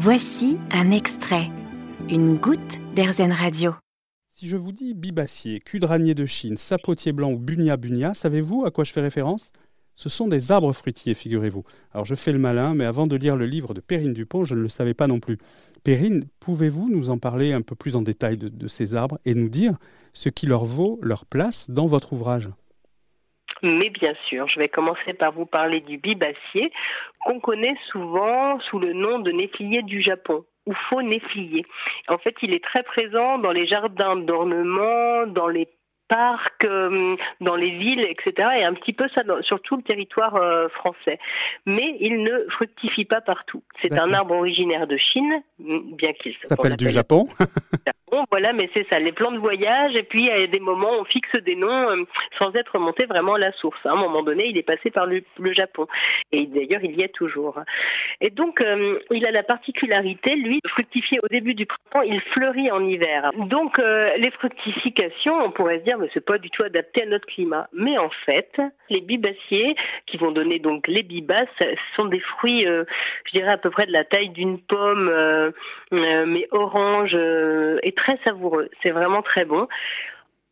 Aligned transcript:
Voici 0.00 0.58
un 0.70 0.92
extrait, 0.92 1.50
une 2.08 2.36
goutte 2.36 2.78
d'Airzen 2.94 3.32
Radio. 3.32 3.74
Si 4.28 4.46
je 4.46 4.56
vous 4.56 4.70
dis 4.70 4.94
bibassier, 4.94 5.58
cul 5.58 5.80
de 5.80 6.12
de 6.12 6.24
Chine, 6.24 6.56
sapotier 6.56 7.10
blanc 7.10 7.32
ou 7.32 7.36
bunia 7.36 7.76
bunia, 7.76 8.14
savez-vous 8.14 8.64
à 8.64 8.70
quoi 8.70 8.84
je 8.84 8.92
fais 8.92 9.00
référence? 9.00 9.50
Ce 9.96 10.08
sont 10.08 10.28
des 10.28 10.52
arbres 10.52 10.72
fruitiers, 10.72 11.14
figurez-vous. 11.14 11.64
Alors 11.90 12.04
je 12.04 12.14
fais 12.14 12.30
le 12.30 12.38
malin, 12.38 12.74
mais 12.74 12.84
avant 12.84 13.08
de 13.08 13.16
lire 13.16 13.34
le 13.34 13.46
livre 13.46 13.74
de 13.74 13.80
Perrine 13.80 14.12
Dupont, 14.12 14.44
je 14.44 14.54
ne 14.54 14.60
le 14.60 14.68
savais 14.68 14.94
pas 14.94 15.08
non 15.08 15.18
plus. 15.18 15.38
Perrine, 15.82 16.26
pouvez-vous 16.38 16.88
nous 16.88 17.10
en 17.10 17.18
parler 17.18 17.52
un 17.52 17.62
peu 17.62 17.74
plus 17.74 17.96
en 17.96 18.02
détail 18.02 18.36
de 18.36 18.68
ces 18.68 18.94
arbres 18.94 19.18
et 19.24 19.34
nous 19.34 19.48
dire 19.48 19.78
ce 20.12 20.28
qui 20.28 20.46
leur 20.46 20.64
vaut 20.64 21.00
leur 21.02 21.26
place 21.26 21.70
dans 21.70 21.88
votre 21.88 22.12
ouvrage? 22.12 22.48
Mais 23.62 23.90
bien 23.90 24.14
sûr, 24.28 24.48
je 24.48 24.58
vais 24.58 24.68
commencer 24.68 25.12
par 25.14 25.32
vous 25.32 25.46
parler 25.46 25.80
du 25.80 25.98
bibassier, 25.98 26.72
qu'on 27.24 27.40
connaît 27.40 27.76
souvent 27.90 28.58
sous 28.60 28.78
le 28.78 28.92
nom 28.92 29.18
de 29.18 29.30
néflier 29.30 29.82
du 29.82 30.02
Japon 30.02 30.44
ou 30.66 30.74
faux 30.90 31.02
néflier. 31.02 31.64
En 32.08 32.18
fait, 32.18 32.34
il 32.42 32.52
est 32.52 32.62
très 32.62 32.82
présent 32.82 33.38
dans 33.38 33.52
les 33.52 33.66
jardins 33.66 34.16
d'ornement, 34.16 35.26
dans 35.26 35.48
les 35.48 35.66
parcs, 36.08 36.64
euh, 36.64 37.16
dans 37.40 37.54
les 37.54 37.70
villes, 37.70 38.00
etc. 38.00 38.48
Et 38.58 38.64
un 38.64 38.74
petit 38.74 38.92
peu 38.92 39.08
ça 39.14 39.22
sur 39.42 39.60
tout 39.62 39.76
le 39.76 39.82
territoire 39.82 40.36
euh, 40.36 40.68
français. 40.68 41.18
Mais 41.66 41.96
il 42.00 42.22
ne 42.22 42.46
fructifie 42.50 43.04
pas 43.04 43.20
partout. 43.20 43.62
C'est 43.82 43.98
un 43.98 44.12
arbre 44.12 44.34
originaire 44.34 44.86
de 44.86 44.96
Chine, 44.96 45.42
bien 45.58 46.12
qu'il 46.14 46.34
s'appelle 46.44 46.76
du 46.76 46.88
Japon. 46.88 47.28
voilà, 48.30 48.52
mais 48.52 48.68
c'est 48.74 48.86
ça, 48.88 48.98
les 48.98 49.12
plans 49.12 49.32
de 49.32 49.38
voyage. 49.38 49.94
Et 49.96 50.02
puis 50.02 50.30
à 50.30 50.46
des 50.46 50.60
moments, 50.60 50.92
on 51.00 51.04
fixe 51.04 51.34
des 51.44 51.56
noms 51.56 51.90
euh, 51.90 52.04
sans 52.40 52.54
être 52.54 52.74
remonté 52.74 53.06
vraiment 53.06 53.34
à 53.34 53.38
la 53.38 53.52
source. 53.52 53.78
À 53.84 53.92
un 53.92 53.96
moment 53.96 54.22
donné, 54.22 54.46
il 54.46 54.58
est 54.58 54.62
passé 54.62 54.90
par 54.90 55.06
le, 55.06 55.22
Japon. 55.52 55.86
Et 56.32 56.46
d'ailleurs, 56.46 56.84
il 56.84 56.94
y 56.96 57.02
est 57.02 57.14
toujours. 57.14 57.60
Et 58.20 58.30
donc, 58.30 58.62
il 59.10 59.26
a 59.26 59.30
la 59.30 59.42
particularité, 59.42 60.36
lui, 60.36 60.60
de 60.62 60.68
fructifier 60.68 61.18
au 61.22 61.28
début 61.28 61.54
du 61.54 61.64
printemps. 61.64 62.02
Il 62.02 62.20
fleurit 62.32 62.70
en 62.70 62.84
hiver. 62.84 63.30
Donc, 63.36 63.78
les 63.78 64.30
fructifications, 64.32 65.34
on 65.42 65.50
pourrait 65.50 65.78
se 65.78 65.84
dire 65.84 65.98
mais 65.98 66.08
c'est 66.12 66.24
pas 66.24 66.38
du 66.38 66.50
tout 66.50 66.62
adapté 66.62 67.02
à 67.02 67.06
notre 67.06 67.26
climat. 67.26 67.68
Mais 67.72 67.96
en 67.98 68.10
fait, 68.26 68.60
les 68.90 69.00
bibassiers, 69.00 69.74
qui 70.06 70.16
vont 70.16 70.32
donner 70.32 70.58
donc 70.58 70.86
les 70.86 71.02
bibasses, 71.02 71.48
sont 71.96 72.06
des 72.06 72.20
fruits, 72.20 72.66
euh, 72.66 72.84
je 73.26 73.38
dirais 73.38 73.52
à 73.52 73.58
peu 73.58 73.70
près 73.70 73.86
de 73.86 73.92
la 73.92 74.04
taille 74.04 74.30
d'une 74.30 74.58
pomme, 74.58 75.08
euh, 75.08 75.50
euh, 75.92 76.26
mais 76.26 76.46
orange 76.50 77.16
très 77.98 78.18
savoureux. 78.26 78.68
C'est 78.82 78.90
vraiment 78.90 79.22
très 79.22 79.44
bon 79.44 79.68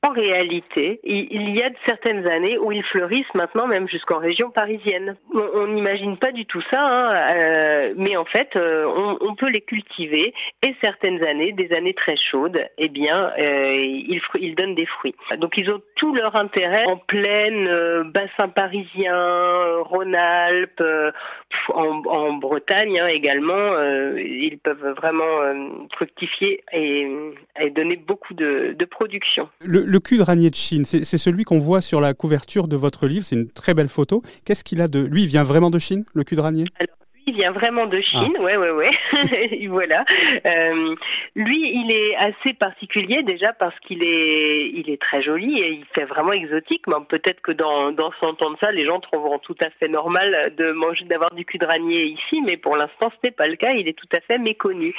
en 0.06 0.12
réalité, 0.12 1.00
il 1.02 1.50
y 1.50 1.62
a 1.62 1.70
certaines 1.84 2.26
années 2.28 2.58
où 2.58 2.70
ils 2.70 2.84
fleurissent 2.84 3.34
maintenant 3.34 3.66
même 3.66 3.88
jusqu'en 3.88 4.18
région 4.18 4.50
parisienne. 4.50 5.16
On 5.34 5.66
n'imagine 5.66 6.16
pas 6.16 6.30
du 6.30 6.46
tout 6.46 6.62
ça, 6.70 6.80
hein, 6.80 7.34
euh, 7.34 7.94
mais 7.96 8.16
en 8.16 8.24
fait, 8.24 8.54
euh, 8.54 8.86
on, 9.20 9.34
peut 9.34 9.48
les 9.48 9.62
cultiver 9.62 10.32
et 10.64 10.76
certaines 10.80 11.24
années, 11.24 11.52
des 11.52 11.72
années 11.72 11.94
très 11.94 12.16
chaudes, 12.16 12.68
eh 12.78 12.88
bien, 12.88 13.32
euh, 13.38 13.74
ils, 13.74 14.20
ils, 14.38 14.54
donnent 14.54 14.76
des 14.76 14.86
fruits. 14.86 15.14
Donc 15.38 15.58
ils 15.58 15.68
ont 15.70 15.80
tout 15.96 16.14
leur 16.14 16.36
intérêt 16.36 16.84
en 16.86 16.98
pleine 16.98 18.04
bassin 18.12 18.48
parisien, 18.48 19.80
Rhône-Alpes, 19.80 20.84
en, 21.74 22.34
Bretagne 22.34 22.98
hein, 23.00 23.08
également. 23.08 23.78
ils 24.16 24.58
peuvent 24.62 24.94
vraiment 24.96 25.86
fructifier 25.94 26.62
et, 26.72 27.06
donner 27.74 27.96
beaucoup 27.96 28.34
de, 28.34 28.76
production 28.90 29.48
le 29.60 29.98
cul 29.98 30.18
de 30.18 30.22
ranier 30.22 30.50
de 30.50 30.54
Chine, 30.54 30.84
c'est 30.84 31.18
celui 31.18 31.44
qu'on 31.44 31.58
voit 31.58 31.80
sur 31.80 32.00
la 32.00 32.14
couverture 32.14 32.68
de 32.68 32.76
votre 32.76 33.06
livre. 33.06 33.24
C'est 33.24 33.36
une 33.36 33.50
très 33.50 33.74
belle 33.74 33.88
photo. 33.88 34.22
Qu'est-ce 34.44 34.64
qu'il 34.64 34.80
a 34.80 34.88
de. 34.88 35.00
Lui, 35.00 35.22
il 35.22 35.28
vient 35.28 35.44
vraiment 35.44 35.70
de 35.70 35.78
Chine, 35.78 36.04
le 36.14 36.24
cul 36.24 36.36
de 36.36 36.40
ranier 36.40 36.64
vient 37.36 37.52
vraiment 37.52 37.86
de 37.86 38.00
Chine, 38.00 38.34
ah. 38.38 38.42
ouais, 38.42 38.56
ouais, 38.56 38.70
ouais. 38.70 38.90
voilà. 39.68 40.04
Euh, 40.44 40.94
lui, 41.34 41.70
il 41.74 41.90
est 41.92 42.16
assez 42.16 42.54
particulier 42.54 43.22
déjà 43.22 43.52
parce 43.52 43.78
qu'il 43.80 44.02
est, 44.02 44.70
il 44.74 44.90
est 44.90 45.00
très 45.00 45.22
joli 45.22 45.60
et 45.60 45.70
il 45.70 45.84
fait 45.94 46.04
vraiment 46.04 46.32
exotique. 46.32 46.86
Mais 46.86 46.94
peut-être 47.08 47.40
que 47.42 47.52
dans 47.52 47.92
dans 47.92 48.12
100 48.20 48.42
ans 48.42 48.50
de 48.50 48.58
ça, 48.58 48.72
les 48.72 48.84
gens 48.84 49.00
trouveront 49.00 49.38
tout 49.38 49.56
à 49.62 49.70
fait 49.70 49.88
normal 49.88 50.54
de 50.56 50.72
manger, 50.72 51.04
d'avoir 51.04 51.34
du 51.34 51.44
cul 51.44 51.58
de 51.58 51.66
ranier 51.66 52.04
ici. 52.04 52.40
Mais 52.44 52.56
pour 52.56 52.76
l'instant, 52.76 53.10
ce 53.10 53.26
n'est 53.26 53.32
pas 53.32 53.46
le 53.46 53.56
cas. 53.56 53.72
Il 53.72 53.88
est 53.88 53.98
tout 53.98 54.08
à 54.12 54.20
fait 54.20 54.38
méconnu. 54.38 54.94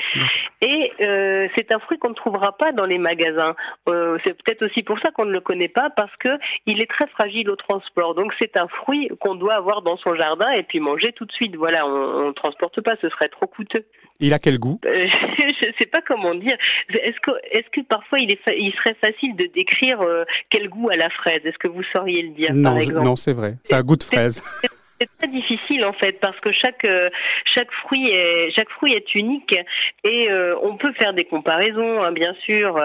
Et 0.62 0.92
euh, 1.02 1.48
c'est 1.56 1.74
un 1.74 1.80
fruit 1.80 1.98
qu'on 1.98 2.10
ne 2.10 2.16
trouvera 2.16 2.52
pas 2.58 2.72
dans 2.72 2.86
les 2.86 3.00
magasins. 3.00 3.56
Euh, 3.90 4.18
c'est 4.24 4.42
peut-être 4.42 4.64
aussi 4.64 4.84
pour 4.84 5.00
ça 5.00 5.12
qu'on 5.12 5.26
ne 5.26 5.32
le 5.32 5.42
connaît 5.42 5.68
pas 5.68 5.90
parce 5.90 6.16
que 6.18 6.30
il 6.66 6.82
est 6.82 6.90
très 6.90 7.08
fragile 7.08 7.50
au 7.50 7.56
transport. 7.56 8.14
Donc 8.16 8.34
c'est 8.38 8.58
un 8.58 8.68
fruit 8.68 9.10
qu'on 9.20 9.36
doit 9.36 9.56
avoir 9.56 9.82
dans 9.82 9.98
son 9.98 10.16
jardin 10.16 10.50
et 10.52 10.64
puis 10.64 10.80
manger 10.80 11.14
tout 11.14 11.26
de 11.26 11.32
suite. 11.32 11.56
Voilà. 11.56 11.88
On, 11.88 12.27
on 12.27 12.27
ne 12.28 12.34
transporte 12.34 12.82
pas, 12.82 12.96
ce 13.02 13.10
serait 13.10 13.30
trop 13.30 13.48
coûteux. 13.48 13.86
Il 14.20 14.34
a 14.34 14.40
quel 14.40 14.58
goût? 14.58 14.80
Euh, 14.86 15.08
Je 15.38 15.68
ne 15.68 15.74
sais 15.78 15.86
pas 15.86 16.02
comment 16.02 16.36
dire. 16.36 16.58
Est-ce 16.90 17.20
que, 17.22 17.32
est 17.52 17.70
que 17.70 17.82
parfois 17.82 18.20
il, 18.20 18.32
est 18.32 18.40
il 18.48 18.74
serait 18.74 18.96
facile 19.04 19.36
de 19.36 19.46
décrire 19.54 20.02
euh, 20.02 20.24
quel 20.50 20.70
goût 20.70 20.90
a 20.90 20.96
la 20.96 21.10
fraise? 21.10 21.42
Est-ce 21.46 21.58
que 21.58 21.68
vous 21.68 21.84
sauriez 21.94 22.22
le 22.24 22.30
dire 22.30 22.54
non, 22.54 22.72
par 22.72 22.82
exemple? 22.82 23.06
Non, 23.06 23.16
c'est 23.16 23.34
vrai. 23.34 23.56
C'est 23.64 23.76
un 23.76 23.84
goût 23.84 23.96
de 23.96 24.04
fraise. 24.04 24.44
C'est 25.00 25.10
très 25.20 25.28
difficile 25.28 25.58
en 25.84 25.94
fait 25.94 26.20
parce 26.20 26.40
que 26.40 26.52
chaque 26.52 26.86
euh, 26.86 27.10
chaque 27.54 27.72
fruit 27.72 28.10
est 28.10 28.52
chaque 28.56 28.70
fruit 28.70 28.94
est 28.94 29.16
unique 29.16 29.56
et 30.04 30.30
on 30.62 30.78
peut 30.78 30.94
faire 30.94 31.14
des 31.14 31.26
comparaisons 31.26 32.04
hein, 32.04 32.12
bien 32.12 32.34
sûr 32.46 32.80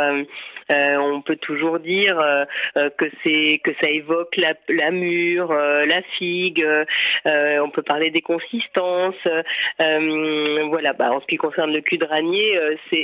euh, 0.71 0.97
on 0.97 1.21
peut 1.23 1.37
toujours 1.37 1.79
dire 1.81 2.19
euh, 2.19 2.45
euh, 2.77 2.91
que 2.97 3.07
c'est 3.23 3.61
que 3.65 3.73
ça 3.81 3.89
évoque 3.89 4.37
la, 4.37 4.91
mûre, 4.91 5.53
la 5.53 6.03
figue. 6.19 6.65
on 7.25 7.71
peut 7.71 7.83
parler 7.83 8.11
des 8.11 8.23
consistances. 8.23 9.15
voilà, 9.79 10.93
bah, 10.93 11.13
en 11.13 11.21
ce 11.21 11.27
qui 11.27 11.37
concerne 11.37 11.73
le 11.73 11.81
cul 11.81 11.99
de 11.99 12.07
ranier, 12.07 12.59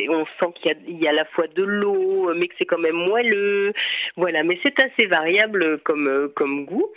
on 0.09 0.25
sent 0.41 0.53
qu'il 0.57 0.73
y, 0.89 1.05
y 1.05 1.07
a, 1.07 1.11
à 1.11 1.13
la 1.13 1.25
fois 1.27 1.47
de 1.49 1.63
l'eau, 1.63 2.33
mais 2.35 2.49
que 2.49 2.55
c'est 2.59 2.67
quand 2.67 2.79
même 2.79 2.97
moelleux. 2.97 3.73
Voilà, 4.17 4.43
mais 4.43 4.59
c'est 4.63 4.81
assez 4.81 5.07
variable 5.07 5.79
comme 5.85 6.31
comme 6.35 6.65
goût. 6.65 6.89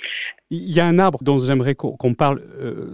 Il 0.49 0.69
y 0.69 0.81
a 0.81 0.85
un 0.85 0.99
arbre 0.99 1.19
dont 1.21 1.39
j'aimerais 1.39 1.75
qu'on 1.75 2.13
parle 2.13 2.41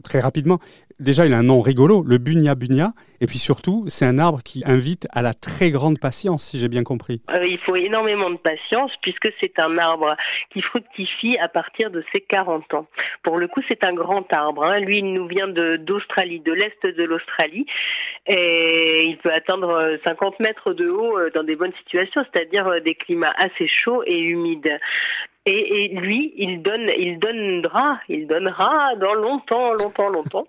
très 0.04 0.20
rapidement 0.20 0.60
déjà, 1.00 1.26
il 1.26 1.34
a 1.34 1.38
un 1.38 1.44
nom 1.44 1.62
rigolo, 1.62 2.04
le 2.06 2.18
bunia 2.18 2.56
bunia. 2.56 2.94
Et 3.20 3.26
puis 3.26 3.40
surtout, 3.40 3.86
c'est 3.88 4.06
un 4.06 4.20
arbre 4.20 4.42
qui 4.44 4.62
invite 4.68 5.08
à 5.12 5.24
la 5.24 5.34
très 5.34 5.72
grande 5.72 6.00
patience, 6.00 6.44
si 6.44 6.60
j'ai 6.60 6.70
bien 6.70 6.84
compris. 6.84 7.22
Euh, 7.36 7.48
il 7.48 7.58
faut 7.60 7.76
énormément 7.76 8.30
de 8.30 8.38
patience 8.38 8.92
puisque 9.02 9.30
c'est 9.40 9.58
un 9.58 9.76
arbre 9.80 10.16
qui 10.52 10.62
fructifie 10.62 11.36
à 11.40 11.48
partir 11.48 11.90
de 11.90 12.04
ses 12.12 12.22
40 12.22 12.74
ans. 12.76 12.86
Pour 13.24 13.38
le 13.38 13.48
coup, 13.48 13.62
c'est 13.68 13.84
un 13.84 13.94
grand 13.94 14.32
arbre. 14.32 14.64
Hein. 14.64 14.80
Lui, 14.82 15.00
il 15.00 15.14
nous 15.14 15.28
vient 15.28 15.48
d'Australie, 15.48 16.42
de, 16.42 16.54
l'est 16.54 16.86
de 16.86 17.04
l'Australie. 17.04 17.66
Et 18.28 19.06
il 19.08 19.18
peut 19.18 19.34
atteindre 19.34 19.98
50 20.04 20.40
mètres 20.40 20.74
de 20.74 20.88
haut 20.88 21.18
euh, 21.18 21.32
dans 21.34 21.44
des 21.44 21.56
bonnes 21.56 21.74
situations, 21.80 22.24
c'est-à-dire 22.32 22.68
euh, 22.68 22.80
des 22.82 22.94
climats 22.94 23.34
assez 23.38 23.68
chauds 23.68 24.04
et 24.06 24.20
humides. 24.20 24.80
Et, 25.50 25.88
lui, 25.94 26.34
il 26.36 26.62
donne, 26.62 26.92
il 26.98 27.20
donnera, 27.20 28.02
il 28.10 28.28
donnera 28.28 28.96
dans 28.98 29.14
longtemps, 29.14 29.74
longtemps, 29.74 30.10
longtemps 30.10 30.48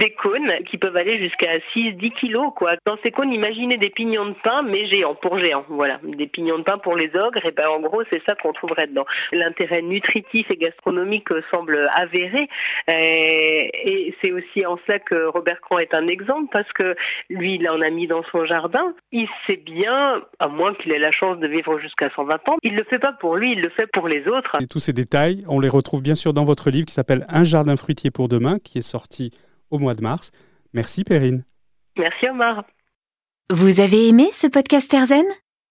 des 0.00 0.12
cônes 0.12 0.50
qui 0.68 0.78
peuvent 0.78 0.96
aller 0.96 1.18
jusqu'à 1.18 1.58
6-10 1.74 2.12
kilos. 2.12 2.52
Quoi. 2.56 2.72
Dans 2.86 2.96
ces 3.02 3.10
cônes, 3.10 3.32
imaginez 3.32 3.76
des 3.76 3.90
pignons 3.90 4.26
de 4.26 4.34
pain, 4.42 4.62
mais 4.62 4.86
géants, 4.86 5.14
pour 5.14 5.38
géants. 5.38 5.64
Voilà, 5.68 6.00
des 6.02 6.26
pignons 6.26 6.58
de 6.58 6.64
pain 6.64 6.78
pour 6.78 6.96
les 6.96 7.14
ogres. 7.14 7.44
Et 7.44 7.52
ben 7.52 7.68
en 7.68 7.80
gros, 7.80 8.02
c'est 8.08 8.22
ça 8.26 8.34
qu'on 8.34 8.52
trouverait 8.52 8.86
dedans. 8.86 9.04
L'intérêt 9.32 9.82
nutritif 9.82 10.50
et 10.50 10.56
gastronomique 10.56 11.28
semble 11.50 11.88
avéré. 11.94 12.48
Euh, 12.88 12.92
et 12.92 14.14
c'est 14.20 14.32
aussi 14.32 14.64
en 14.64 14.78
cela 14.86 14.98
que 14.98 15.26
Robert 15.26 15.60
Cran 15.60 15.78
est 15.78 15.92
un 15.92 16.08
exemple, 16.08 16.48
parce 16.50 16.70
que 16.72 16.96
lui, 17.28 17.56
il 17.56 17.68
en 17.68 17.80
a 17.82 17.90
mis 17.90 18.06
dans 18.06 18.22
son 18.32 18.46
jardin. 18.46 18.94
Il 19.12 19.28
sait 19.46 19.56
bien, 19.56 20.22
à 20.38 20.48
moins 20.48 20.74
qu'il 20.74 20.92
ait 20.92 20.98
la 20.98 21.12
chance 21.12 21.38
de 21.38 21.46
vivre 21.46 21.78
jusqu'à 21.78 22.08
120 22.10 22.48
ans, 22.48 22.56
il 22.62 22.74
le 22.74 22.84
fait 22.84 22.98
pas 22.98 23.12
pour 23.12 23.36
lui, 23.36 23.52
il 23.52 23.60
le 23.60 23.68
fait 23.68 23.86
pour 23.86 24.08
les 24.08 24.26
autres. 24.26 24.56
Et 24.62 24.66
tous 24.66 24.80
ces 24.80 24.94
détails, 24.94 25.44
on 25.46 25.60
les 25.60 25.68
retrouve 25.68 26.02
bien 26.02 26.14
sûr 26.14 26.32
dans 26.32 26.44
votre 26.44 26.70
livre 26.70 26.86
qui 26.86 26.94
s'appelle 26.94 27.26
Un 27.28 27.44
jardin 27.44 27.76
fruitier 27.76 28.10
pour 28.10 28.28
demain, 28.28 28.58
qui 28.64 28.78
est 28.78 28.82
sorti 28.82 29.30
au 29.70 29.78
mois 29.78 29.94
de 29.94 30.02
mars. 30.02 30.30
Merci 30.72 31.04
Perrine. 31.04 31.44
Merci 31.96 32.28
Omar. 32.28 32.64
Vous 33.50 33.80
avez 33.80 34.08
aimé 34.08 34.28
ce 34.32 34.46
podcast 34.46 34.92
Erzen 34.94 35.24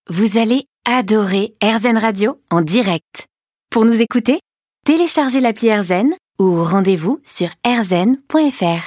Vous 0.10 0.38
allez 0.38 0.66
adorer 0.86 1.54
Erzen 1.62 1.98
Radio 1.98 2.42
en 2.50 2.62
direct. 2.62 3.28
Pour 3.70 3.86
nous 3.86 4.02
écouter, 4.02 4.40
téléchargez 4.86 5.40
l'appli 5.40 5.68
Erzen 5.68 6.14
ou 6.40 6.64
rendez-vous 6.64 7.20
sur 7.24 7.50
erzen.fr. 7.64 8.84